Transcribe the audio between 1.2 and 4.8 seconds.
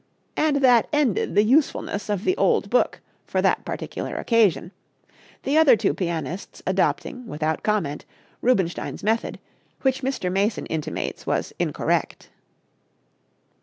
the usefulness of "the old book" for that particular occasion,